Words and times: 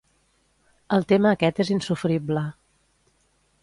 El 0.97 1.05
tema 1.13 1.33
aquest 1.35 1.63
és 1.67 1.71
insofrible. 1.79 2.47